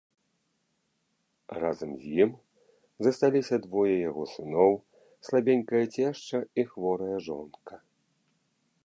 [1.63, 2.29] Разам з ім
[3.07, 4.73] засталіся двое яго сыноў,
[5.29, 7.75] слабенькая цешча і хворая жонка.